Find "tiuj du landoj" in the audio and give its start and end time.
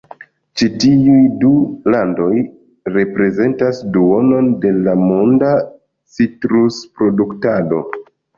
0.83-2.29